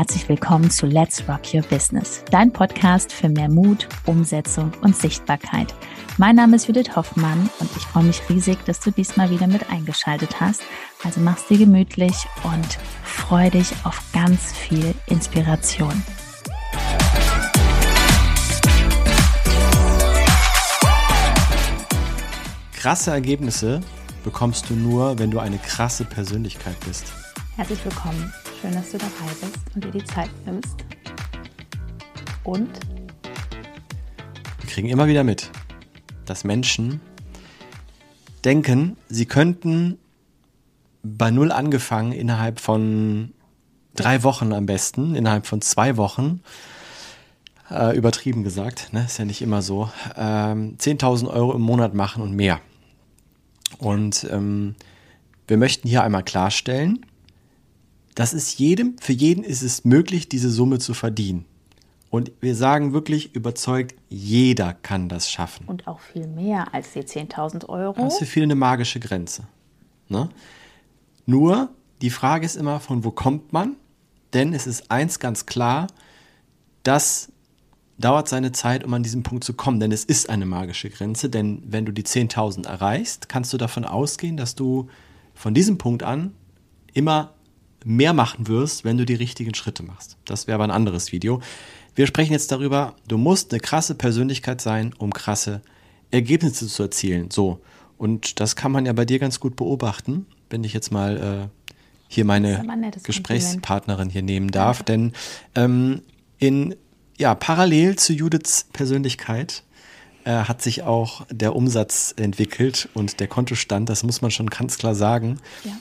herzlich 0.00 0.30
willkommen 0.30 0.70
zu 0.70 0.86
Let's 0.86 1.22
Rock 1.28 1.52
Your 1.52 1.60
Business, 1.60 2.24
dein 2.30 2.54
Podcast 2.54 3.12
für 3.12 3.28
mehr 3.28 3.50
Mut, 3.50 3.86
Umsetzung 4.06 4.72
und 4.80 4.96
Sichtbarkeit. 4.96 5.74
Mein 6.16 6.36
Name 6.36 6.56
ist 6.56 6.66
Judith 6.66 6.96
Hoffmann 6.96 7.50
und 7.58 7.70
ich 7.76 7.82
freue 7.82 8.04
mich 8.04 8.22
riesig, 8.30 8.56
dass 8.64 8.80
du 8.80 8.92
diesmal 8.92 9.28
wieder 9.28 9.46
mit 9.46 9.68
eingeschaltet 9.68 10.40
hast. 10.40 10.62
Also 11.04 11.20
mach's 11.20 11.46
dir 11.48 11.58
gemütlich 11.58 12.14
und 12.44 12.78
freu 13.04 13.50
dich 13.50 13.74
auf 13.84 14.00
ganz 14.14 14.54
viel 14.54 14.94
Inspiration. 15.04 16.02
Krasse 22.72 23.10
Ergebnisse 23.10 23.82
bekommst 24.24 24.70
du 24.70 24.74
nur, 24.76 25.18
wenn 25.18 25.30
du 25.30 25.40
eine 25.40 25.58
krasse 25.58 26.06
Persönlichkeit 26.06 26.80
bist. 26.86 27.04
Herzlich 27.56 27.84
willkommen 27.84 28.32
Schön, 28.60 28.72
dass 28.72 28.90
du 28.90 28.98
dabei 28.98 29.32
bist 29.40 29.58
und 29.74 29.84
dir 29.84 29.90
die 29.90 30.04
Zeit 30.04 30.28
nimmst. 30.44 30.84
Und? 32.44 32.68
Wir 34.60 34.68
kriegen 34.68 34.90
immer 34.90 35.06
wieder 35.06 35.24
mit, 35.24 35.50
dass 36.26 36.44
Menschen 36.44 37.00
denken, 38.44 38.98
sie 39.08 39.24
könnten 39.24 39.96
bei 41.02 41.30
Null 41.30 41.52
angefangen 41.52 42.12
innerhalb 42.12 42.60
von 42.60 43.32
drei 43.94 44.22
Wochen 44.24 44.52
am 44.52 44.66
besten, 44.66 45.14
innerhalb 45.14 45.46
von 45.46 45.62
zwei 45.62 45.96
Wochen, 45.96 46.42
äh, 47.70 47.96
übertrieben 47.96 48.44
gesagt, 48.44 48.92
ne? 48.92 49.04
ist 49.06 49.18
ja 49.18 49.24
nicht 49.24 49.40
immer 49.40 49.62
so, 49.62 49.90
ähm, 50.16 50.76
10.000 50.76 51.28
Euro 51.28 51.54
im 51.54 51.62
Monat 51.62 51.94
machen 51.94 52.22
und 52.22 52.36
mehr. 52.36 52.60
Und 53.78 54.28
ähm, 54.30 54.74
wir 55.46 55.56
möchten 55.56 55.88
hier 55.88 56.02
einmal 56.02 56.24
klarstellen, 56.24 57.06
das 58.14 58.32
ist 58.32 58.58
jedem, 58.58 58.96
für 58.98 59.12
jeden 59.12 59.44
ist 59.44 59.62
es 59.62 59.84
möglich, 59.84 60.28
diese 60.28 60.50
Summe 60.50 60.78
zu 60.78 60.94
verdienen. 60.94 61.44
Und 62.10 62.32
wir 62.40 62.56
sagen 62.56 62.92
wirklich 62.92 63.36
überzeugt, 63.36 63.94
jeder 64.08 64.74
kann 64.74 65.08
das 65.08 65.30
schaffen. 65.30 65.66
Und 65.66 65.86
auch 65.86 66.00
viel 66.00 66.26
mehr 66.26 66.74
als 66.74 66.92
die 66.92 67.02
10.000 67.02 67.68
Euro. 67.68 67.94
Das 67.94 68.14
ist 68.14 68.18
für 68.18 68.26
viele 68.26 68.44
eine 68.44 68.56
magische 68.56 68.98
Grenze. 68.98 69.44
Ne? 70.08 70.28
Nur 71.24 71.70
die 72.02 72.10
Frage 72.10 72.44
ist 72.44 72.56
immer, 72.56 72.80
von 72.80 73.04
wo 73.04 73.12
kommt 73.12 73.52
man? 73.52 73.76
Denn 74.32 74.54
es 74.54 74.66
ist 74.66 74.90
eins 74.90 75.20
ganz 75.20 75.46
klar, 75.46 75.86
das 76.82 77.30
dauert 77.98 78.28
seine 78.28 78.50
Zeit, 78.50 78.82
um 78.82 78.92
an 78.94 79.04
diesen 79.04 79.22
Punkt 79.22 79.44
zu 79.44 79.54
kommen. 79.54 79.78
Denn 79.78 79.92
es 79.92 80.04
ist 80.04 80.30
eine 80.30 80.46
magische 80.46 80.90
Grenze. 80.90 81.30
Denn 81.30 81.62
wenn 81.64 81.84
du 81.86 81.92
die 81.92 82.04
10.000 82.04 82.66
erreichst, 82.66 83.28
kannst 83.28 83.52
du 83.52 83.56
davon 83.56 83.84
ausgehen, 83.84 84.36
dass 84.36 84.56
du 84.56 84.88
von 85.34 85.54
diesem 85.54 85.78
Punkt 85.78 86.02
an 86.02 86.34
immer 86.92 87.34
mehr 87.84 88.12
machen 88.12 88.48
wirst, 88.48 88.84
wenn 88.84 88.98
du 88.98 89.06
die 89.06 89.14
richtigen 89.14 89.54
Schritte 89.54 89.82
machst. 89.82 90.16
Das 90.24 90.46
wäre 90.46 90.56
aber 90.56 90.64
ein 90.64 90.70
anderes 90.70 91.12
Video. 91.12 91.40
Wir 91.94 92.06
sprechen 92.06 92.32
jetzt 92.32 92.52
darüber, 92.52 92.94
du 93.08 93.18
musst 93.18 93.52
eine 93.52 93.60
krasse 93.60 93.94
Persönlichkeit 93.94 94.60
sein, 94.60 94.94
um 94.98 95.12
krasse 95.12 95.62
Ergebnisse 96.10 96.66
zu 96.66 96.84
erzielen. 96.84 97.30
So. 97.30 97.60
Und 97.98 98.40
das 98.40 98.56
kann 98.56 98.72
man 98.72 98.86
ja 98.86 98.92
bei 98.92 99.04
dir 99.04 99.18
ganz 99.18 99.40
gut 99.40 99.56
beobachten, 99.56 100.26
wenn 100.48 100.64
ich 100.64 100.72
jetzt 100.72 100.90
mal 100.90 101.50
äh, 101.50 101.74
hier 102.08 102.24
meine 102.24 102.64
Gesprächspartnerin 103.02 104.10
hier 104.10 104.22
nehmen 104.22 104.50
darf. 104.50 104.78
Ja. 104.78 104.84
Denn 104.84 105.12
ähm, 105.54 106.02
in, 106.38 106.74
ja, 107.18 107.34
parallel 107.34 107.96
zu 107.96 108.12
Judiths 108.12 108.66
Persönlichkeit 108.72 109.62
äh, 110.24 110.30
hat 110.30 110.62
sich 110.62 110.82
auch 110.82 111.26
der 111.30 111.54
Umsatz 111.54 112.14
entwickelt 112.16 112.88
und 112.94 113.20
der 113.20 113.28
Kontostand, 113.28 113.88
das 113.88 114.02
muss 114.02 114.22
man 114.22 114.30
schon 114.30 114.48
ganz 114.48 114.78
klar 114.78 114.94
sagen. 114.94 115.38
Ja. 115.64 115.72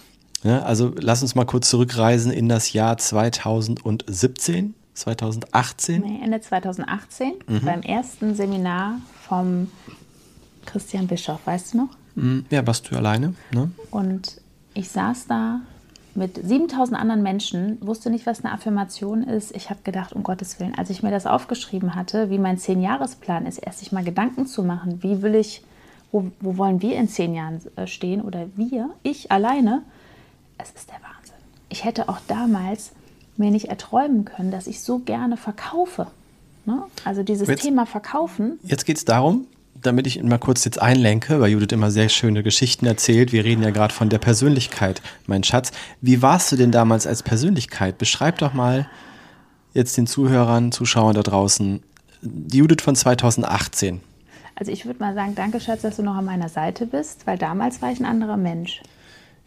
Ja, 0.43 0.61
also 0.61 0.93
lass 0.99 1.21
uns 1.21 1.35
mal 1.35 1.45
kurz 1.45 1.69
zurückreisen 1.69 2.31
in 2.31 2.47
das 2.49 2.73
Jahr 2.73 2.97
2017, 2.97 4.73
2018. 4.93 6.01
Nee, 6.01 6.19
Ende 6.23 6.41
2018 6.41 7.33
mhm. 7.47 7.61
beim 7.65 7.81
ersten 7.81 8.35
Seminar 8.35 8.99
vom 9.27 9.69
Christian 10.65 11.07
Bischoff, 11.07 11.45
weißt 11.45 11.73
du 11.73 11.77
noch? 11.77 11.89
Mhm. 12.15 12.45
Ja, 12.49 12.65
warst 12.65 12.89
du 12.89 12.95
alleine. 12.95 13.33
Ne? 13.51 13.71
Und 13.91 14.41
ich 14.73 14.89
saß 14.89 15.27
da 15.27 15.61
mit 16.15 16.39
7000 16.43 16.99
anderen 16.99 17.23
Menschen, 17.23 17.77
wusste 17.81 18.09
nicht, 18.09 18.25
was 18.25 18.43
eine 18.43 18.53
Affirmation 18.53 19.23
ist. 19.23 19.55
Ich 19.55 19.69
habe 19.69 19.81
gedacht, 19.83 20.13
um 20.13 20.23
Gottes 20.23 20.59
Willen, 20.59 20.75
als 20.77 20.89
ich 20.89 21.03
mir 21.03 21.11
das 21.11 21.25
aufgeschrieben 21.25 21.95
hatte, 21.95 22.29
wie 22.29 22.39
mein 22.39 22.57
Zehn-Jahres-Plan 22.57 23.45
ist, 23.45 23.57
erst 23.57 23.79
sich 23.79 23.91
mal 23.91 24.03
Gedanken 24.03 24.45
zu 24.45 24.63
machen, 24.63 25.01
wie 25.01 25.21
will 25.21 25.35
ich, 25.35 25.63
wo, 26.11 26.31
wo 26.39 26.57
wollen 26.57 26.81
wir 26.81 26.95
in 26.95 27.07
zehn 27.07 27.33
Jahren 27.35 27.61
äh, 27.75 27.87
stehen 27.87 28.21
oder 28.21 28.47
wir, 28.55 28.89
ich 29.03 29.31
alleine, 29.31 29.83
es 30.61 30.69
ist 30.71 30.89
der 30.89 30.95
Wahnsinn. 30.95 31.35
Ich 31.69 31.83
hätte 31.83 32.09
auch 32.09 32.19
damals 32.27 32.91
mir 33.37 33.51
nicht 33.51 33.69
erträumen 33.69 34.25
können, 34.25 34.51
dass 34.51 34.67
ich 34.67 34.81
so 34.81 34.99
gerne 34.99 35.37
verkaufe. 35.37 36.07
Ne? 36.65 36.83
Also 37.05 37.23
dieses 37.23 37.47
jetzt, 37.47 37.63
Thema 37.63 37.85
Verkaufen. 37.85 38.59
Jetzt 38.63 38.85
geht 38.85 38.97
es 38.97 39.05
darum, 39.05 39.47
damit 39.81 40.05
ich 40.07 40.21
mal 40.21 40.37
kurz 40.37 40.65
jetzt 40.65 40.81
einlenke, 40.81 41.39
weil 41.39 41.51
Judith 41.51 41.71
immer 41.71 41.89
sehr 41.89 42.09
schöne 42.09 42.43
Geschichten 42.43 42.85
erzählt. 42.85 43.31
Wir 43.31 43.45
reden 43.45 43.63
ja 43.63 43.71
gerade 43.71 43.93
von 43.93 44.09
der 44.09 44.19
Persönlichkeit, 44.19 45.01
mein 45.25 45.43
Schatz. 45.43 45.71
Wie 46.01 46.21
warst 46.21 46.51
du 46.51 46.57
denn 46.57 46.71
damals 46.71 47.07
als 47.07 47.23
Persönlichkeit? 47.23 47.97
Beschreib 47.97 48.39
doch 48.39 48.53
mal 48.53 48.87
jetzt 49.73 49.97
den 49.97 50.07
Zuhörern, 50.07 50.71
Zuschauern 50.71 51.15
da 51.15 51.23
draußen 51.23 51.81
die 52.21 52.57
Judith 52.57 52.81
von 52.81 52.95
2018. 52.95 54.01
Also 54.55 54.71
ich 54.73 54.85
würde 54.85 54.99
mal 54.99 55.13
sagen, 55.13 55.35
danke 55.35 55.61
Schatz, 55.61 55.83
dass 55.83 55.95
du 55.95 56.03
noch 56.03 56.15
an 56.15 56.25
meiner 56.25 56.49
Seite 56.49 56.85
bist, 56.85 57.25
weil 57.25 57.37
damals 57.37 57.81
war 57.81 57.91
ich 57.91 57.99
ein 57.99 58.05
anderer 58.05 58.35
Mensch. 58.35 58.81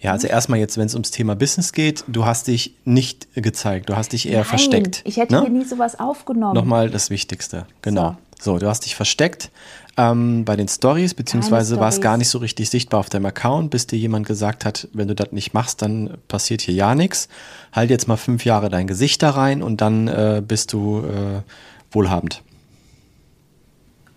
Ja, 0.02 0.10
also 0.10 0.26
erstmal 0.26 0.58
jetzt, 0.58 0.76
wenn 0.78 0.86
es 0.86 0.94
ums 0.94 1.12
Thema 1.12 1.36
Business 1.36 1.72
geht, 1.72 2.02
du 2.08 2.26
hast 2.26 2.48
dich 2.48 2.74
nicht 2.84 3.28
gezeigt, 3.36 3.88
du 3.88 3.96
hast 3.96 4.12
dich 4.12 4.28
eher 4.28 4.38
Nein, 4.38 4.44
versteckt. 4.44 5.02
Ich 5.04 5.16
hätte 5.16 5.34
ne? 5.34 5.40
hier 5.42 5.50
nie 5.50 5.64
sowas 5.64 5.98
aufgenommen. 6.00 6.54
Nochmal 6.54 6.90
das 6.90 7.08
Wichtigste, 7.08 7.66
genau. 7.82 8.16
So, 8.40 8.54
so 8.54 8.58
du 8.58 8.66
hast 8.66 8.84
dich 8.84 8.96
versteckt 8.96 9.52
ähm, 9.96 10.44
bei 10.44 10.56
den 10.56 10.66
Stories, 10.66 11.14
beziehungsweise 11.14 11.78
war 11.78 11.88
es 11.88 12.00
gar 12.00 12.16
nicht 12.16 12.28
so 12.28 12.38
richtig 12.38 12.68
sichtbar 12.68 12.98
auf 12.98 13.10
deinem 13.10 13.26
Account, 13.26 13.70
bis 13.70 13.86
dir 13.86 13.98
jemand 13.98 14.26
gesagt 14.26 14.64
hat, 14.64 14.88
wenn 14.92 15.06
du 15.06 15.14
das 15.14 15.30
nicht 15.30 15.54
machst, 15.54 15.82
dann 15.82 16.19
passiert 16.26 16.62
hier 16.62 16.74
ja 16.74 16.96
nichts. 16.96 17.28
Halt 17.72 17.90
jetzt 17.90 18.08
mal 18.08 18.16
fünf 18.16 18.44
Jahre 18.44 18.70
dein 18.70 18.88
Gesicht 18.88 19.22
da 19.22 19.30
rein 19.30 19.62
und 19.62 19.80
dann 19.80 20.08
äh, 20.08 20.42
bist 20.46 20.72
du 20.72 20.98
äh, 20.98 21.42
wohlhabend. 21.92 22.42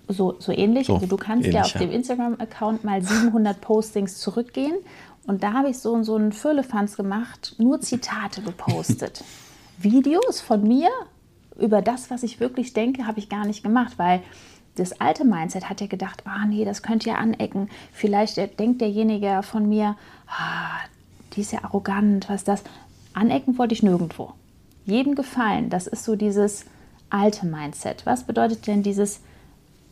So, 0.08 0.36
so 0.40 0.52
ähnlich. 0.52 0.88
So, 0.88 0.96
also 0.96 1.08
du 1.08 1.18
kannst 1.18 1.46
ähnlich, 1.46 1.56
ja 1.56 1.62
auf 1.62 1.74
dem 1.74 1.92
Instagram-Account 1.92 2.84
mal 2.84 3.02
700 3.04 3.60
Postings 3.60 4.20
zurückgehen 4.20 4.76
und 5.28 5.44
da 5.44 5.54
habe 5.54 5.70
ich 5.70 5.80
so, 5.80 6.02
so 6.04 6.16
einen 6.16 6.32
Firlefanz 6.32 6.96
gemacht, 6.98 7.56
nur 7.58 7.82
Zitate 7.82 8.42
gepostet. 8.42 9.24
Videos 9.78 10.42
von 10.42 10.64
mir 10.64 10.90
über 11.60 11.82
das, 11.82 12.10
was 12.10 12.24
ich 12.24 12.40
wirklich 12.40 12.74
denke, 12.74 13.08
habe 13.08 13.20
ich 13.20 13.30
gar 13.30 13.46
nicht 13.46 13.64
gemacht, 13.64 13.94
weil 13.98 14.22
das 14.76 15.00
alte 15.00 15.24
Mindset 15.24 15.70
hat 15.70 15.82
ja 15.82 15.88
gedacht, 15.88 16.24
ah 16.26 16.46
nee, 16.46 16.66
das 16.66 16.84
könnte 16.84 17.10
ja 17.10 17.16
anecken. 17.16 17.70
Vielleicht 17.94 18.38
denkt 18.60 18.82
derjenige 18.82 19.42
von 19.42 19.68
mir, 19.70 19.96
ah, 20.28 20.80
die 21.34 21.42
ist 21.42 21.54
ja 21.54 21.64
arrogant, 21.64 22.30
was 22.30 22.44
das? 22.44 22.64
Anecken 23.14 23.58
wollte 23.58 23.74
ich 23.74 23.84
nirgendwo. 23.84 24.34
Jedem 24.86 25.16
gefallen, 25.16 25.70
das 25.70 25.88
ist 25.88 26.04
so 26.04 26.16
dieses 26.16 26.66
alte 27.10 27.46
Mindset. 27.46 28.06
Was 28.06 28.26
bedeutet 28.26 28.68
denn 28.68 28.84
dieses, 28.84 29.22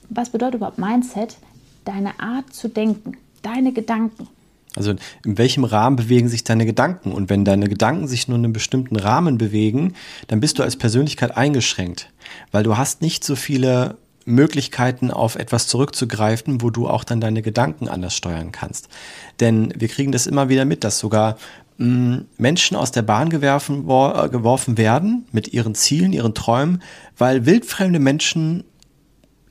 was 0.09 0.29
bedeutet 0.29 0.55
überhaupt 0.55 0.77
Mindset? 0.77 1.38
Deine 1.85 2.19
Art 2.19 2.53
zu 2.53 2.67
denken, 2.67 3.17
deine 3.41 3.72
Gedanken. 3.72 4.27
Also 4.75 4.91
in 5.25 5.38
welchem 5.38 5.63
Rahmen 5.63 5.95
bewegen 5.95 6.29
sich 6.29 6.44
deine 6.44 6.66
Gedanken? 6.66 7.11
Und 7.11 7.29
wenn 7.29 7.45
deine 7.45 7.69
Gedanken 7.69 8.07
sich 8.07 8.28
nur 8.28 8.38
in 8.38 8.45
einem 8.45 8.53
bestimmten 8.53 8.95
Rahmen 8.95 9.38
bewegen, 9.38 9.94
dann 10.28 10.39
bist 10.39 10.59
du 10.59 10.63
als 10.63 10.75
Persönlichkeit 10.75 11.35
eingeschränkt, 11.35 12.09
weil 12.51 12.63
du 12.63 12.78
hast 12.78 13.01
nicht 13.01 13.23
so 13.23 13.35
viele 13.35 13.97
Möglichkeiten 14.25 15.11
auf 15.11 15.35
etwas 15.35 15.67
zurückzugreifen, 15.67 16.61
wo 16.61 16.70
du 16.70 16.87
auch 16.87 17.03
dann 17.03 17.22
deine 17.22 17.41
Gedanken 17.41 17.87
anders 17.87 18.16
steuern 18.16 18.52
kannst. 18.52 18.87
Denn 19.40 19.73
wir 19.78 19.87
kriegen 19.87 20.11
das 20.11 20.28
immer 20.28 20.49
wieder 20.49 20.66
mit, 20.66 20.84
dass 20.84 20.99
sogar 20.99 21.37
mh, 21.78 21.87
mm, 21.87 22.25
Menschen 22.37 22.78
aus 22.78 22.91
der 22.91 23.02
Bahn 23.02 23.29
geworfen, 23.29 23.85
geworfen 23.85 24.78
werden 24.78 25.25
mit 25.31 25.53
ihren 25.53 25.75
Zielen, 25.75 26.14
ihren 26.14 26.34
Träumen, 26.34 26.81
weil 27.17 27.46
wildfremde 27.46 27.99
Menschen 27.99 28.64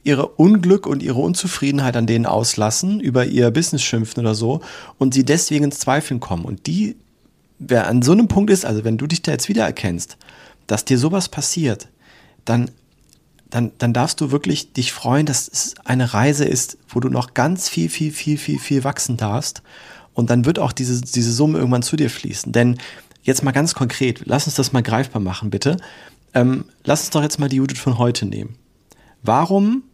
ihre 0.05 0.27
Unglück 0.27 0.87
und 0.87 1.03
ihre 1.03 1.21
Unzufriedenheit 1.21 1.97
an 1.97 2.07
denen 2.07 2.27
auslassen, 2.27 3.01
über 3.01 3.25
ihr 3.25 3.51
Business 3.51 3.83
schimpfen 3.83 4.21
oder 4.21 4.35
so 4.35 4.61
und 4.99 5.15
sie 5.15 5.25
deswegen 5.25 5.65
ins 5.65 5.79
Zweifeln 5.79 6.21
kommen. 6.21 6.45
Und 6.45 6.67
die, 6.67 6.97
wer 7.59 7.87
an 7.87 8.03
so 8.03 8.13
einem 8.13 8.29
Punkt 8.29 8.51
ist, 8.51 8.65
also 8.65 8.85
wenn 8.85 8.99
du 8.99 9.07
dich 9.07 9.23
da 9.23 9.33
jetzt 9.33 9.49
wiedererkennst, 9.49 10.17
dass 10.67 10.85
dir 10.85 10.99
sowas 10.99 11.29
passiert, 11.29 11.89
dann, 12.45 12.71
dann, 13.49 13.71
dann 13.79 13.93
darfst 13.93 14.21
du 14.21 14.33
wirklich 14.33 14.73
dich 14.73 14.93
freuen, 14.93 15.27
dass 15.27 15.49
es 15.49 15.75
eine 15.85 16.15
Reise 16.15 16.45
ist, 16.45 16.79
wo 16.89 16.99
du 16.99 17.09
noch 17.09 17.35
ganz 17.35 17.69
viel, 17.69 17.89
viel, 17.89 18.11
viel, 18.13 18.39
viel, 18.39 18.59
viel 18.59 18.85
wachsen 18.85 19.17
darfst. 19.17 19.63
Und 20.15 20.31
dann 20.31 20.45
wird 20.45 20.59
auch 20.59 20.73
diese, 20.73 21.01
diese 21.01 21.33
Summe 21.33 21.59
irgendwann 21.59 21.83
zu 21.83 21.97
dir 21.97 22.11
fließen. 22.11 22.53
Denn 22.53 22.79
jetzt 23.23 23.45
mal 23.45 23.53
ganz 23.53 23.75
konkret, 23.75 24.23
lass 24.25 24.47
uns 24.47 24.57
das 24.57 24.73
mal 24.73 24.83
greifbar 24.83 25.23
machen, 25.23 25.51
bitte. 25.51 25.77
Ähm, 26.35 26.65
lass 26.85 27.03
uns 27.03 27.11
doch 27.11 27.23
jetzt 27.23 27.39
mal 27.39 27.49
die 27.49 27.57
Judith 27.57 27.79
von 27.79 27.99
heute 27.99 28.27
nehmen. 28.27 28.57
Warum 29.23 29.85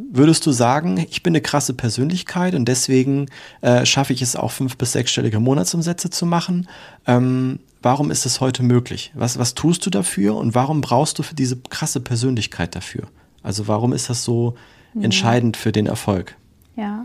Würdest 0.00 0.46
du 0.46 0.52
sagen, 0.52 1.04
ich 1.10 1.24
bin 1.24 1.32
eine 1.32 1.40
krasse 1.40 1.74
Persönlichkeit 1.74 2.54
und 2.54 2.66
deswegen 2.66 3.26
äh, 3.62 3.84
schaffe 3.84 4.12
ich 4.12 4.22
es 4.22 4.36
auch 4.36 4.52
fünf- 4.52 4.76
bis 4.76 4.92
sechsstellige 4.92 5.40
Monatsumsätze 5.40 6.08
zu 6.08 6.24
machen? 6.24 6.68
Ähm, 7.04 7.58
warum 7.82 8.12
ist 8.12 8.24
es 8.24 8.40
heute 8.40 8.62
möglich? 8.62 9.10
Was, 9.16 9.40
was 9.40 9.54
tust 9.54 9.84
du 9.84 9.90
dafür 9.90 10.36
und 10.36 10.54
warum 10.54 10.82
brauchst 10.82 11.18
du 11.18 11.24
für 11.24 11.34
diese 11.34 11.56
krasse 11.56 11.98
Persönlichkeit 11.98 12.76
dafür? 12.76 13.08
Also 13.42 13.66
warum 13.66 13.92
ist 13.92 14.08
das 14.08 14.22
so 14.22 14.54
mhm. 14.94 15.02
entscheidend 15.02 15.56
für 15.56 15.72
den 15.72 15.86
Erfolg? 15.86 16.36
Ja, 16.76 17.04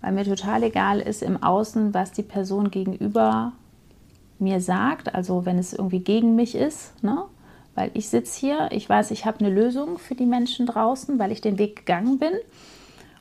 weil 0.00 0.10
mir 0.10 0.24
total 0.24 0.64
egal 0.64 0.98
ist 0.98 1.22
im 1.22 1.40
Außen, 1.40 1.94
was 1.94 2.10
die 2.10 2.24
Person 2.24 2.72
gegenüber 2.72 3.52
mir 4.40 4.60
sagt, 4.60 5.14
also 5.14 5.46
wenn 5.46 5.58
es 5.58 5.72
irgendwie 5.72 6.00
gegen 6.00 6.34
mich 6.34 6.56
ist, 6.56 7.00
ne? 7.00 7.26
Weil 7.74 7.90
ich 7.94 8.08
sitze 8.08 8.38
hier, 8.38 8.68
ich 8.70 8.88
weiß, 8.88 9.10
ich 9.10 9.26
habe 9.26 9.40
eine 9.40 9.50
Lösung 9.50 9.98
für 9.98 10.14
die 10.14 10.26
Menschen 10.26 10.66
draußen, 10.66 11.18
weil 11.18 11.32
ich 11.32 11.40
den 11.40 11.58
Weg 11.58 11.76
gegangen 11.76 12.18
bin. 12.18 12.32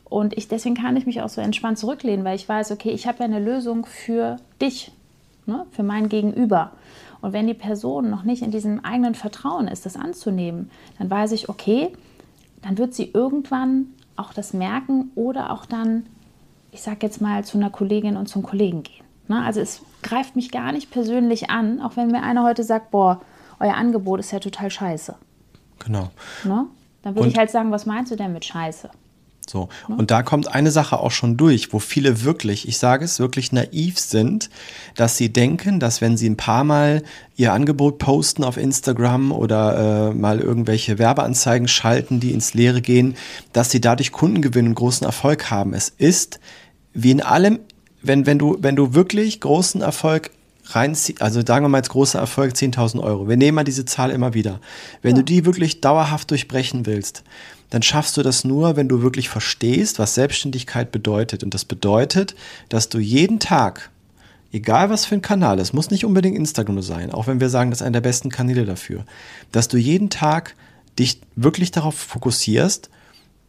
Und 0.06 0.38
ich, 0.38 0.48
deswegen 0.48 0.76
kann 0.76 0.96
ich 0.96 1.06
mich 1.06 1.22
auch 1.22 1.30
so 1.30 1.42
entspannt 1.42 1.80
zurücklehnen, 1.80 2.24
weil 2.24 2.36
ich 2.36 2.48
weiß, 2.48 2.72
okay, 2.72 2.92
ich 2.92 3.08
habe 3.08 3.20
ja 3.20 3.26
eine 3.26 3.40
Lösung 3.40 3.86
für 3.86 4.38
dich, 4.62 4.92
ne? 5.48 5.66
für 5.72 5.82
mein 5.82 6.08
Gegenüber. 6.08 6.72
Und 7.22 7.34
wenn 7.34 7.48
die 7.48 7.54
Person 7.54 8.10
noch 8.10 8.24
nicht 8.24 8.44
in 8.44 8.52
diesem 8.52 8.84
eigenen 8.86 9.16
Vertrauen 9.16 9.68
ist, 9.68 9.86
das 9.86 9.96
anzunehmen, 9.96 10.70
dann 11.00 11.10
weiß 11.10 11.32
ich, 11.32 11.50
okay, 11.50 11.94
dann 12.62 12.78
wird 12.78 12.94
sie 12.94 13.10
irgendwann 13.12 13.88
auch 14.16 14.34
das 14.34 14.54
merken 14.54 15.12
oder 15.16 15.52
auch 15.52 15.66
dann, 15.66 16.06
ich 16.72 16.82
sage 16.82 17.00
jetzt 17.02 17.22
mal, 17.22 17.44
zu 17.44 17.58
einer 17.58 17.70
Kollegin 17.70 18.18
und 18.18 18.28
zum 18.28 18.44
Kollegen 18.44 18.84
gehen. 18.84 19.04
Ne? 19.28 19.42
Also 19.42 19.62
es 19.62 19.82
greift 20.02 20.36
mich 20.36 20.52
gar 20.52 20.72
nicht 20.72 20.92
persönlich 20.92 21.50
an, 21.50 21.82
auch 21.82 21.96
wenn 21.96 22.10
mir 22.10 22.24
einer 22.24 22.44
heute 22.44 22.64
sagt, 22.64 22.92
boah, 22.92 23.22
euer 23.60 23.76
Angebot 23.76 24.20
ist 24.20 24.32
ja 24.32 24.40
total 24.40 24.70
scheiße. 24.70 25.16
Genau. 25.80 26.10
Ne? 26.44 26.66
Dann 27.02 27.16
würde 27.16 27.30
ich 27.30 27.38
halt 27.38 27.52
sagen, 27.52 27.72
was 27.72 27.86
meinst 27.86 28.12
du 28.12 28.16
denn 28.16 28.34
mit 28.34 28.46
scheiße? 28.46 28.90
So, 29.50 29.68
ne? 29.90 29.96
und 29.98 30.12
da 30.12 30.24
kommt 30.24 30.48
eine 30.48 30.72
Sache 30.72 31.00
auch 31.00 31.12
schon 31.12 31.38
durch, 31.38 31.74
wo 31.74 31.80
viele 31.80 32.24
wirklich, 32.24 32.68
ich 32.68 32.78
sage 32.78 33.04
es, 33.04 33.20
wirklich 33.20 33.52
naiv 33.52 34.00
sind, 34.00 34.50
dass 34.96 35.18
sie 35.18 35.34
denken, 35.34 35.80
dass 35.80 36.02
wenn 36.02 36.16
sie 36.16 36.30
ein 36.30 36.38
paar 36.38 36.64
Mal 36.64 37.04
ihr 37.36 37.52
Angebot 37.52 37.98
posten 37.98 38.44
auf 38.44 38.58
Instagram 38.58 39.32
oder 39.32 40.12
äh, 40.12 40.14
mal 40.14 40.40
irgendwelche 40.40 40.98
Werbeanzeigen 40.98 41.68
schalten, 41.68 42.20
die 42.20 42.32
ins 42.32 42.54
Leere 42.54 42.82
gehen, 42.82 43.16
dass 43.52 43.70
sie 43.70 43.82
dadurch 43.82 44.12
Kundengewinn 44.12 44.68
und 44.68 44.76
großen 44.76 45.06
Erfolg 45.06 45.52
haben. 45.52 45.74
Es 45.74 45.90
ist 45.90 46.40
wie 46.94 47.12
in 47.12 47.22
allem, 47.22 47.60
wenn, 48.02 48.26
wenn, 48.26 48.40
du, 48.40 48.58
wenn 48.62 48.76
du 48.76 48.94
wirklich 48.94 49.42
großen 49.42 49.82
Erfolg 49.82 50.32
reinziehst, 50.65 51.21
also 51.21 51.42
sagen 51.45 51.65
wir 51.65 51.69
mal 51.69 51.80
jetzt 51.80 51.89
großer 51.89 52.19
Erfolg 52.19 52.54
10.000 52.54 53.01
Euro. 53.01 53.27
Wir 53.27 53.38
nehmen 53.38 53.56
mal 53.56 53.63
diese 53.63 53.86
Zahl 53.86 54.12
immer 54.12 54.33
wieder. 54.33 54.60
Wenn 55.01 55.15
ja. 55.15 55.21
du 55.21 55.24
die 55.24 55.45
wirklich 55.45 55.81
dauerhaft 55.81 56.31
durchbrechen 56.31 56.86
willst, 56.86 57.24
dann 57.69 57.81
schaffst 57.81 58.18
du 58.18 58.24
das 58.24 58.44
nur, 58.44 58.75
wenn 58.75 58.88
du 58.88 59.01
wirklich 59.01 59.30
verstehst, 59.30 60.00
was 60.00 60.15
Selbstständigkeit 60.15 60.92
bedeutet. 60.92 61.44
Und 61.44 61.54
das 61.54 61.65
bedeutet, 61.65 62.36
dass 62.69 62.88
du 62.89 63.00
jeden 63.00 63.39
Tag, 63.39 63.89
egal 64.51 64.89
was 64.89 65.06
für 65.06 65.15
ein 65.15 65.21
Kanal, 65.21 65.60
es 65.60 65.74
muss 65.74 65.89
nicht 65.89 66.06
unbedingt 66.06 66.38
Instagram 66.38 66.81
sein, 66.81 67.12
auch 67.12 67.27
wenn 67.27 67.39
wir 67.39 67.50
sagen, 67.50 67.71
das 67.71 67.81
ist 67.81 67.86
einer 67.86 67.94
der 67.94 68.01
besten 68.01 68.30
Kanäle 68.30 68.66
dafür, 68.66 69.06
dass 69.51 69.68
du 69.68 69.77
jeden 69.77 70.09
Tag 70.09 70.56
dich 71.00 71.19
wirklich 71.36 71.71
darauf 71.71 71.95
fokussierst, 71.95 72.89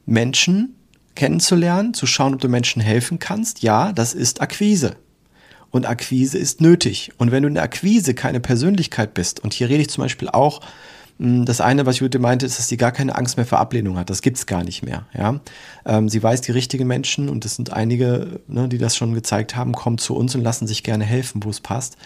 Menschen 0.06 0.74
kennenzulernen, 1.14 1.94
zu 1.94 2.06
schauen, 2.06 2.34
ob 2.34 2.40
du 2.40 2.48
Menschen 2.48 2.82
helfen 2.82 3.18
kannst. 3.18 3.62
Ja, 3.62 3.92
das 3.92 4.14
ist 4.14 4.40
Akquise. 4.40 4.96
Und 5.74 5.86
Akquise 5.86 6.38
ist 6.38 6.60
nötig. 6.60 7.10
Und 7.18 7.32
wenn 7.32 7.42
du 7.42 7.48
in 7.48 7.54
der 7.54 7.64
Akquise 7.64 8.14
keine 8.14 8.38
Persönlichkeit 8.38 9.12
bist, 9.12 9.40
und 9.40 9.52
hier 9.52 9.68
rede 9.68 9.80
ich 9.80 9.90
zum 9.90 10.04
Beispiel 10.04 10.28
auch, 10.28 10.60
hm, 11.18 11.44
das 11.46 11.60
eine, 11.60 11.84
was 11.84 11.98
Jute 11.98 12.20
meinte, 12.20 12.46
ist, 12.46 12.60
dass 12.60 12.68
sie 12.68 12.76
gar 12.76 12.92
keine 12.92 13.16
Angst 13.16 13.36
mehr 13.36 13.44
vor 13.44 13.58
Ablehnung 13.58 13.98
hat. 13.98 14.08
Das 14.08 14.22
gibt 14.22 14.36
es 14.36 14.46
gar 14.46 14.62
nicht 14.62 14.84
mehr. 14.84 15.06
Ja? 15.18 15.40
Ähm, 15.84 16.08
sie 16.08 16.22
weiß, 16.22 16.42
die 16.42 16.52
richtigen 16.52 16.86
Menschen, 16.86 17.28
und 17.28 17.44
das 17.44 17.56
sind 17.56 17.72
einige, 17.72 18.38
ne, 18.46 18.68
die 18.68 18.78
das 18.78 18.94
schon 18.94 19.14
gezeigt 19.14 19.56
haben, 19.56 19.72
kommen 19.72 19.98
zu 19.98 20.14
uns 20.14 20.36
und 20.36 20.44
lassen 20.44 20.68
sich 20.68 20.84
gerne 20.84 21.02
helfen, 21.02 21.42
wo 21.42 21.50
es 21.50 21.58
passt. 21.58 21.96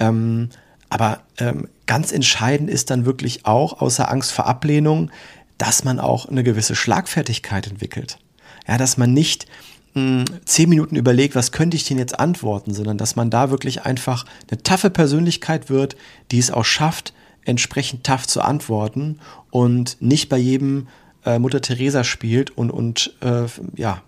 Ähm, 0.00 0.48
aber 0.88 1.20
ähm, 1.38 1.68
ganz 1.86 2.10
entscheidend 2.10 2.70
ist 2.70 2.90
dann 2.90 3.06
wirklich 3.06 3.46
auch, 3.46 3.80
außer 3.80 4.10
Angst 4.10 4.32
vor 4.32 4.46
Ablehnung, 4.46 5.12
dass 5.58 5.84
man 5.84 6.00
auch 6.00 6.26
eine 6.26 6.42
gewisse 6.42 6.74
Schlagfertigkeit 6.74 7.68
entwickelt. 7.68 8.18
Ja, 8.66 8.78
dass 8.78 8.96
man 8.96 9.12
nicht 9.12 9.46
zehn 9.94 10.68
Minuten 10.70 10.96
überlegt, 10.96 11.34
was 11.34 11.52
könnte 11.52 11.76
ich 11.76 11.84
denn 11.84 11.98
jetzt 11.98 12.18
antworten, 12.18 12.72
sondern 12.72 12.96
dass 12.96 13.14
man 13.14 13.28
da 13.28 13.50
wirklich 13.50 13.84
einfach 13.84 14.24
eine 14.50 14.62
taffe 14.62 14.88
Persönlichkeit 14.88 15.68
wird, 15.68 15.96
die 16.30 16.38
es 16.38 16.50
auch 16.50 16.64
schafft, 16.64 17.12
entsprechend 17.44 18.04
tough 18.04 18.26
zu 18.26 18.40
antworten 18.40 19.18
und 19.50 19.98
nicht 20.00 20.28
bei 20.28 20.38
jedem 20.38 20.88
äh, 21.26 21.38
Mutter 21.38 21.60
Teresa 21.60 22.04
spielt 22.04 22.50
und, 22.56 22.70
und 22.70 23.14
äh, 23.20 23.44
ja, 23.76 24.02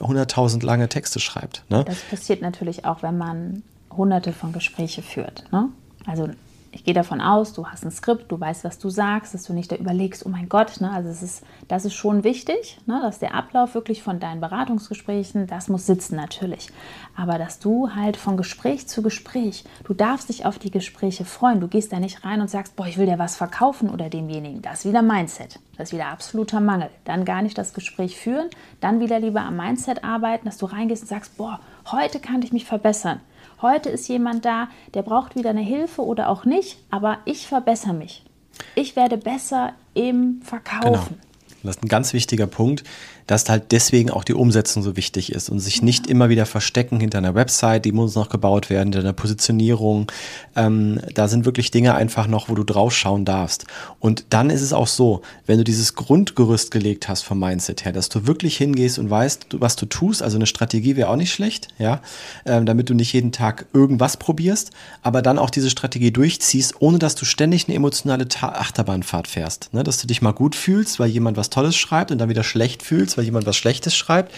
100.000 0.00 0.64
lange 0.64 0.88
Texte 0.88 1.18
schreibt. 1.18 1.64
Ne? 1.70 1.84
Das 1.84 2.00
passiert 2.02 2.42
natürlich 2.42 2.84
auch, 2.84 3.02
wenn 3.02 3.16
man 3.16 3.62
hunderte 3.90 4.32
von 4.32 4.52
Gespräche 4.52 5.02
führt. 5.02 5.44
Ne? 5.52 5.68
Also 6.06 6.28
ich 6.74 6.84
gehe 6.84 6.94
davon 6.94 7.20
aus, 7.20 7.52
du 7.52 7.66
hast 7.66 7.84
ein 7.84 7.90
Skript, 7.90 8.32
du 8.32 8.40
weißt, 8.40 8.64
was 8.64 8.78
du 8.78 8.88
sagst, 8.88 9.34
dass 9.34 9.44
du 9.44 9.52
nicht 9.52 9.70
da 9.70 9.76
überlegst, 9.76 10.24
oh 10.24 10.30
mein 10.30 10.48
Gott, 10.48 10.80
ne? 10.80 10.90
also 10.90 11.10
es 11.10 11.22
ist, 11.22 11.44
das 11.68 11.84
ist 11.84 11.92
schon 11.92 12.24
wichtig, 12.24 12.78
ne? 12.86 12.98
dass 13.02 13.18
der 13.18 13.34
Ablauf 13.34 13.74
wirklich 13.74 14.02
von 14.02 14.18
deinen 14.18 14.40
Beratungsgesprächen, 14.40 15.46
das 15.46 15.68
muss 15.68 15.84
sitzen 15.84 16.16
natürlich, 16.16 16.70
aber 17.14 17.36
dass 17.38 17.58
du 17.58 17.94
halt 17.94 18.16
von 18.16 18.38
Gespräch 18.38 18.88
zu 18.88 19.02
Gespräch, 19.02 19.64
du 19.84 19.92
darfst 19.92 20.30
dich 20.30 20.46
auf 20.46 20.58
die 20.58 20.70
Gespräche 20.70 21.26
freuen, 21.26 21.60
du 21.60 21.68
gehst 21.68 21.92
da 21.92 22.00
nicht 22.00 22.24
rein 22.24 22.40
und 22.40 22.48
sagst, 22.48 22.74
boah, 22.74 22.86
ich 22.86 22.96
will 22.96 23.06
dir 23.06 23.18
was 23.18 23.36
verkaufen 23.36 23.90
oder 23.90 24.08
demjenigen, 24.08 24.62
das 24.62 24.80
ist 24.80 24.88
wieder 24.88 25.02
Mindset, 25.02 25.60
das 25.76 25.90
ist 25.90 25.92
wieder 25.92 26.08
absoluter 26.08 26.60
Mangel, 26.60 26.88
dann 27.04 27.26
gar 27.26 27.42
nicht 27.42 27.58
das 27.58 27.74
Gespräch 27.74 28.16
führen, 28.16 28.48
dann 28.80 28.98
wieder 28.98 29.20
lieber 29.20 29.42
am 29.42 29.58
Mindset 29.58 30.04
arbeiten, 30.04 30.46
dass 30.46 30.56
du 30.56 30.64
reingehst 30.64 31.02
und 31.02 31.08
sagst, 31.08 31.36
boah, 31.36 31.60
heute 31.90 32.18
kann 32.18 32.40
ich 32.40 32.52
mich 32.52 32.64
verbessern, 32.64 33.20
Heute 33.62 33.90
ist 33.90 34.08
jemand 34.08 34.44
da, 34.44 34.68
der 34.92 35.02
braucht 35.02 35.36
wieder 35.36 35.50
eine 35.50 35.60
Hilfe 35.60 36.02
oder 36.02 36.28
auch 36.28 36.44
nicht, 36.44 36.78
aber 36.90 37.18
ich 37.24 37.46
verbessere 37.46 37.94
mich. 37.94 38.24
Ich 38.74 38.96
werde 38.96 39.16
besser 39.16 39.72
im 39.94 40.42
Verkaufen. 40.42 40.82
Genau. 40.92 41.06
Das 41.62 41.76
ist 41.76 41.84
ein 41.84 41.88
ganz 41.88 42.12
wichtiger 42.12 42.48
Punkt, 42.48 42.82
dass 43.26 43.48
halt 43.48 43.72
deswegen 43.72 44.10
auch 44.10 44.24
die 44.24 44.34
Umsetzung 44.34 44.82
so 44.82 44.96
wichtig 44.96 45.32
ist 45.32 45.48
und 45.48 45.60
sich 45.60 45.82
nicht 45.82 46.06
immer 46.06 46.28
wieder 46.28 46.46
verstecken 46.46 47.00
hinter 47.00 47.18
einer 47.18 47.34
Website, 47.34 47.84
die 47.84 47.92
muss 47.92 48.14
noch 48.14 48.28
gebaut 48.28 48.70
werden, 48.70 48.88
hinter 48.88 49.00
einer 49.00 49.12
Positionierung. 49.12 50.10
Ähm, 50.56 51.00
da 51.14 51.28
sind 51.28 51.44
wirklich 51.44 51.70
Dinge 51.70 51.94
einfach 51.94 52.26
noch, 52.26 52.48
wo 52.48 52.54
du 52.54 52.64
draufschauen 52.64 53.24
darfst. 53.24 53.66
Und 54.00 54.26
dann 54.30 54.50
ist 54.50 54.62
es 54.62 54.72
auch 54.72 54.86
so, 54.86 55.22
wenn 55.46 55.58
du 55.58 55.64
dieses 55.64 55.94
Grundgerüst 55.94 56.70
gelegt 56.70 57.08
hast 57.08 57.22
vom 57.22 57.38
Mindset 57.38 57.84
her, 57.84 57.92
dass 57.92 58.08
du 58.08 58.26
wirklich 58.26 58.56
hingehst 58.56 58.98
und 58.98 59.10
weißt, 59.10 59.46
was 59.52 59.76
du 59.76 59.86
tust, 59.86 60.22
also 60.22 60.36
eine 60.36 60.46
Strategie 60.46 60.96
wäre 60.96 61.08
auch 61.08 61.16
nicht 61.16 61.32
schlecht, 61.32 61.68
ja, 61.78 62.00
ähm, 62.46 62.66
damit 62.66 62.90
du 62.90 62.94
nicht 62.94 63.12
jeden 63.12 63.32
Tag 63.32 63.66
irgendwas 63.72 64.16
probierst, 64.16 64.70
aber 65.02 65.22
dann 65.22 65.38
auch 65.38 65.50
diese 65.50 65.70
Strategie 65.70 66.10
durchziehst, 66.10 66.74
ohne 66.80 66.98
dass 66.98 67.14
du 67.14 67.24
ständig 67.24 67.68
eine 67.68 67.76
emotionale 67.76 68.26
Achterbahnfahrt 68.40 69.28
fährst, 69.28 69.72
ne? 69.72 69.82
dass 69.82 70.00
du 70.00 70.06
dich 70.06 70.22
mal 70.22 70.32
gut 70.32 70.54
fühlst, 70.54 70.98
weil 70.98 71.08
jemand 71.08 71.36
was 71.36 71.50
Tolles 71.50 71.76
schreibt 71.76 72.10
und 72.10 72.18
dann 72.18 72.28
wieder 72.28 72.44
schlecht 72.44 72.82
fühlst, 72.82 73.11
weil 73.16 73.24
jemand 73.24 73.46
was 73.46 73.56
Schlechtes 73.56 73.94
schreibt. 73.94 74.32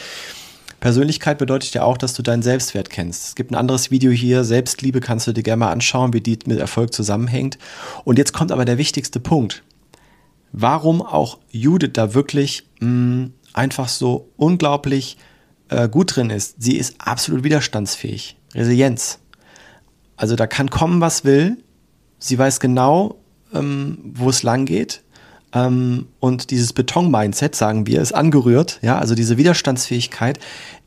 Persönlichkeit 0.81 1.39
bedeutet 1.39 1.73
ja 1.73 1.83
auch, 1.83 1.97
dass 1.97 2.13
du 2.15 2.23
deinen 2.23 2.43
Selbstwert 2.43 2.91
kennst. 2.91 3.29
Es 3.29 3.35
gibt 3.35 3.51
ein 3.51 3.55
anderes 3.55 3.91
Video 3.91 4.13
hier, 4.13 4.45
Selbstliebe 4.45 5.01
kannst 5.01 5.27
du 5.27 5.33
dir 5.33 5.43
gerne 5.43 5.61
mal 5.61 5.73
anschauen, 5.73 6.13
wie 6.13 6.21
die 6.21 6.39
mit 6.47 6.59
Erfolg 6.59 6.93
zusammenhängt. 6.93 7.59
Und 8.05 8.19
jetzt 8.19 8.33
kommt 8.33 8.53
aber 8.53 8.65
der 8.65 8.77
wichtigste 8.77 9.19
Punkt. 9.19 9.63
Warum 10.53 11.01
auch 11.01 11.39
Judith 11.51 11.93
da 11.95 12.15
wirklich 12.15 12.65
mh, 12.81 12.89
mm, 12.89 13.33
einfach 13.55 13.89
so 13.89 14.29
unglaublich 14.37 15.17
äh, 15.69 15.89
gut 15.89 16.17
drin 16.17 16.31
ist. 16.31 16.63
Sie 16.63 16.77
ist 16.77 16.97
absolut 16.99 17.45
widerstandsfähig. 17.45 18.37
Resilienz. 18.55 19.21
Also 20.17 20.37
da 20.37 20.47
kann 20.47 20.71
kommen, 20.71 21.01
was 21.01 21.25
will. 21.25 21.57
Sie 22.19 22.39
weiß 22.39 22.61
genau, 22.61 23.17
ähm, 23.53 23.99
wo 24.15 24.29
es 24.29 24.43
lang 24.43 24.67
geht. 24.67 25.03
Ähm, 25.55 26.07
und 26.21 26.51
dieses 26.51 26.73
Beton-Mindset, 26.73 27.55
sagen 27.55 27.87
wir, 27.87 28.01
ist 28.01 28.15
angerührt. 28.15 28.79
Ja, 28.83 28.99
also 28.99 29.15
diese 29.15 29.37
Widerstandsfähigkeit. 29.37 30.39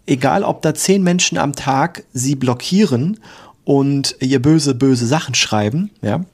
Egal, 0.05 0.43
ob 0.43 0.61
da 0.61 0.73
zehn 0.73 1.03
Menschen 1.03 1.37
am 1.37 1.53
Tag 1.53 2.03
sie 2.13 2.35
blockieren 2.35 3.19
und 3.63 4.15
ihr 4.19 4.41
böse, 4.41 4.75
böse 4.75 5.05
Sachen 5.05 5.35
schreiben, 5.35 5.91
ja, 6.01 6.25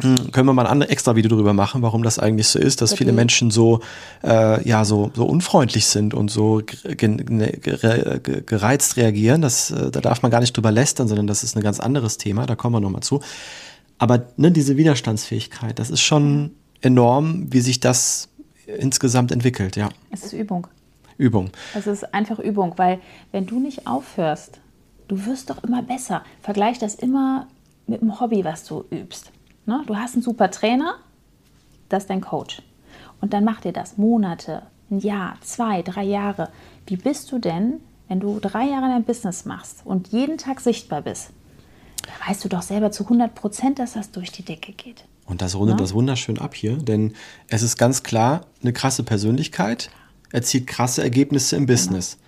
hm, 0.00 0.32
können 0.32 0.48
wir 0.48 0.54
mal 0.54 0.66
ein 0.66 0.82
extra 0.82 1.14
Video 1.14 1.28
darüber 1.28 1.52
machen, 1.52 1.82
warum 1.82 2.02
das 2.02 2.18
eigentlich 2.18 2.48
so 2.48 2.58
ist, 2.58 2.82
dass 2.82 2.92
okay. 2.92 2.98
viele 2.98 3.12
Menschen 3.12 3.52
so, 3.52 3.80
äh, 4.24 4.66
ja, 4.68 4.84
so, 4.84 5.12
so 5.14 5.24
unfreundlich 5.24 5.86
sind 5.86 6.14
und 6.14 6.30
so 6.32 6.62
ne, 7.00 7.52
gereizt 8.46 8.96
reagieren. 8.96 9.40
Das, 9.40 9.70
äh, 9.70 9.92
da 9.92 10.00
darf 10.00 10.22
man 10.22 10.32
gar 10.32 10.40
nicht 10.40 10.56
drüber 10.56 10.72
lästern, 10.72 11.06
sondern 11.06 11.28
das 11.28 11.44
ist 11.44 11.56
ein 11.56 11.62
ganz 11.62 11.78
anderes 11.78 12.18
Thema, 12.18 12.46
da 12.46 12.56
kommen 12.56 12.74
wir 12.74 12.80
nochmal 12.80 13.02
zu. 13.02 13.20
Aber 13.98 14.26
ne, 14.36 14.50
diese 14.50 14.76
Widerstandsfähigkeit, 14.76 15.78
das 15.78 15.90
ist 15.90 16.00
schon 16.00 16.50
enorm, 16.84 17.52
wie 17.52 17.60
sich 17.60 17.80
das 17.80 18.28
insgesamt 18.66 19.32
entwickelt, 19.32 19.76
ja. 19.76 19.88
Es 20.10 20.24
ist 20.24 20.32
Übung. 20.32 20.66
Übung. 21.16 21.50
Es 21.74 21.86
ist 21.86 22.14
einfach 22.14 22.38
Übung, 22.38 22.74
weil 22.76 23.00
wenn 23.32 23.46
du 23.46 23.60
nicht 23.60 23.86
aufhörst, 23.86 24.60
du 25.08 25.26
wirst 25.26 25.50
doch 25.50 25.62
immer 25.62 25.82
besser. 25.82 26.24
Vergleich 26.42 26.78
das 26.78 26.94
immer 26.94 27.46
mit 27.86 28.00
dem 28.00 28.20
Hobby, 28.20 28.44
was 28.44 28.64
du 28.64 28.84
übst. 28.90 29.30
Ne? 29.66 29.82
Du 29.86 29.96
hast 29.96 30.14
einen 30.14 30.22
super 30.22 30.50
Trainer, 30.50 30.96
das 31.88 32.04
ist 32.04 32.10
dein 32.10 32.20
Coach. 32.20 32.62
Und 33.20 33.32
dann 33.32 33.44
macht 33.44 33.64
dir 33.64 33.72
das 33.72 33.96
Monate, 33.96 34.62
ein 34.90 34.98
Jahr, 34.98 35.36
zwei, 35.40 35.82
drei 35.82 36.04
Jahre. 36.04 36.50
Wie 36.86 36.96
bist 36.96 37.30
du 37.32 37.38
denn, 37.38 37.80
wenn 38.08 38.20
du 38.20 38.38
drei 38.40 38.66
Jahre 38.66 38.88
dein 38.88 39.04
Business 39.04 39.44
machst 39.44 39.82
und 39.84 40.08
jeden 40.08 40.36
Tag 40.36 40.60
sichtbar 40.60 41.02
bist? 41.02 41.30
Da 42.06 42.28
weißt 42.28 42.44
du 42.44 42.48
doch 42.48 42.62
selber 42.62 42.90
zu 42.90 43.04
100 43.04 43.34
Prozent, 43.34 43.78
dass 43.78 43.94
das 43.94 44.10
durch 44.10 44.30
die 44.30 44.44
Decke 44.44 44.72
geht. 44.72 45.04
Und 45.26 45.42
das 45.42 45.54
rundet 45.54 45.78
ja? 45.78 45.84
das 45.84 45.94
wunderschön 45.94 46.38
ab 46.38 46.54
hier, 46.54 46.76
denn 46.76 47.14
es 47.48 47.62
ist 47.62 47.76
ganz 47.76 48.02
klar 48.02 48.46
eine 48.62 48.72
krasse 48.72 49.02
Persönlichkeit, 49.02 49.90
erzielt 50.32 50.66
krasse 50.66 51.02
Ergebnisse 51.02 51.56
im 51.56 51.66
Business. 51.66 52.12
Genau. 52.12 52.24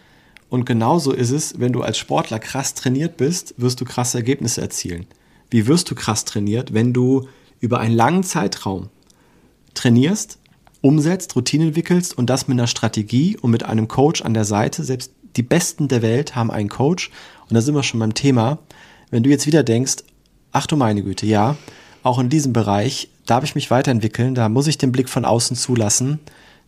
Und 0.49 0.65
genauso 0.65 1.13
ist 1.13 1.31
es, 1.31 1.59
wenn 1.59 1.73
du 1.73 1.83
als 1.83 1.99
Sportler 1.99 2.39
krass 2.39 2.75
trainiert 2.75 3.17
bist, 3.17 3.55
wirst 3.59 3.81
du 3.81 3.85
krasse 3.85 4.19
Ergebnisse 4.19 4.61
erzielen. 4.61 5.07
Wie 5.51 5.67
wirst 5.67 5.91
du 5.91 5.95
krass 5.95 6.25
trainiert, 6.25 6.73
wenn 6.73 6.93
du 6.93 7.29
über 7.61 7.81
einen 7.81 7.95
langen 7.95 8.23
Zeitraum 8.23 8.89
trainierst, 9.75 10.39
umsetzt, 10.81 11.35
Routinen 11.37 11.69
entwickelst 11.69 12.17
und 12.17 12.31
das 12.31 12.49
mit 12.49 12.59
einer 12.59 12.67
Strategie 12.67 13.37
und 13.37 13.51
mit 13.51 13.65
einem 13.65 13.89
Coach 13.89 14.23
an 14.23 14.35
der 14.35 14.45
Seite. 14.45 14.85
Selbst 14.85 15.13
die 15.37 15.43
Besten 15.43 15.89
der 15.89 16.03
Welt 16.03 16.35
haben 16.35 16.51
einen 16.51 16.69
Coach. 16.69 17.11
Und 17.49 17.55
da 17.55 17.61
sind 17.61 17.75
wir 17.75 17.83
schon 17.83 18.01
beim 18.01 18.15
Thema. 18.15 18.59
Wenn 19.11 19.23
du 19.23 19.31
jetzt 19.31 19.47
wieder 19.47 19.63
denkst, 19.63 19.97
ach 20.53 20.67
du 20.67 20.77
meine 20.77 21.03
Güte, 21.03 21.27
ja, 21.27 21.57
auch 22.03 22.19
in 22.19 22.29
diesem 22.29 22.53
Bereich 22.53 23.09
darf 23.25 23.45
ich 23.45 23.55
mich 23.55 23.71
weiterentwickeln, 23.71 24.35
da 24.35 24.49
muss 24.49 24.67
ich 24.67 24.79
den 24.79 24.91
Blick 24.93 25.09
von 25.09 25.25
außen 25.25 25.57
zulassen, 25.57 26.21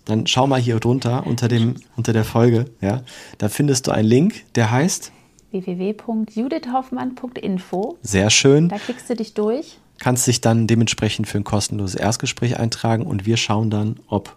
dann 0.05 0.27
schau 0.27 0.47
mal 0.47 0.61
hier 0.61 0.81
drunter 0.81 1.27
unter, 1.27 1.49
dem, 1.49 1.75
unter 1.97 2.13
der 2.13 2.25
Folge. 2.25 2.67
Ja, 2.81 3.03
da 3.39 3.49
findest 3.49 3.87
du 3.87 3.91
einen 3.91 4.09
Link, 4.09 4.45
der 4.55 4.71
heißt 4.71 5.13
www.judithhoffmann.info. 5.51 7.99
Sehr 8.03 8.31
schön. 8.31 8.69
Da 8.69 8.79
klickst 8.79 9.11
du 9.11 9.17
dich 9.17 9.35
durch. 9.35 9.79
Kannst 9.99 10.27
dich 10.27 10.41
dann 10.41 10.67
dementsprechend 10.67 11.29
für 11.29 11.39
ein 11.39 11.45
kostenloses 11.45 11.95
Erstgespräch 11.95 12.59
eintragen 12.59 13.07
und 13.07 13.27
wir 13.27 13.37
schauen 13.37 13.71
dann, 13.71 14.01
ob 14.07 14.37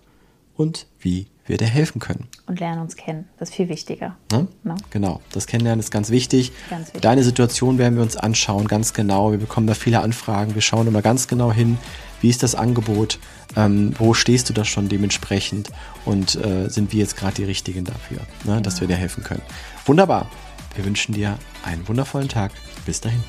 und 0.56 0.88
wie 1.00 1.28
wir 1.52 1.58
dir 1.58 1.68
helfen 1.68 2.00
können. 2.00 2.28
Und 2.48 2.60
lernen 2.60 2.82
uns 2.82 2.96
kennen. 2.96 3.28
Das 3.38 3.50
ist 3.50 3.56
viel 3.56 3.70
wichtiger. 3.70 4.18
Ne? 4.32 4.48
No? 4.64 4.76
Genau, 4.90 5.22
das 5.32 5.46
Kennenlernen 5.46 5.80
ist 5.80 5.92
ganz 5.92 6.10
wichtig. 6.10 6.52
ganz 6.70 6.88
wichtig. 6.88 7.02
Deine 7.02 7.24
Situation 7.24 7.78
werden 7.78 7.96
wir 7.96 8.04
uns 8.04 8.18
anschauen, 8.18 8.68
ganz 8.68 8.94
genau. 8.94 9.32
Wir 9.32 9.38
bekommen 9.38 9.68
da 9.68 9.76
viele 9.76 10.02
Anfragen. 10.02 10.56
Wir 10.56 10.62
schauen 10.62 10.88
immer 10.88 11.02
ganz 11.02 11.28
genau 11.28 11.52
hin, 11.52 11.78
wie 12.22 12.30
ist 12.30 12.44
das 12.44 12.56
Angebot, 12.56 13.20
ähm, 13.56 13.94
wo 13.98 14.14
stehst 14.14 14.50
du 14.50 14.54
da 14.54 14.64
schon 14.64 14.90
dementsprechend 14.90 15.70
und 16.06 16.36
äh, 16.36 16.70
sind 16.70 16.94
wir 16.94 17.00
jetzt 17.00 17.18
gerade 17.18 17.36
die 17.36 17.44
Richtigen 17.44 17.84
dafür, 17.84 18.20
ne? 18.46 18.62
dass 18.62 18.82
wir 18.82 18.88
dir 18.88 18.96
helfen 18.96 19.24
können. 19.24 19.42
Wunderbar. 19.86 20.30
Wir 20.76 20.86
wünschen 20.86 21.14
dir 21.14 21.38
einen 21.64 21.88
wundervollen 21.88 22.30
Tag. 22.30 22.52
Bis 22.86 23.02
dahin. 23.02 23.22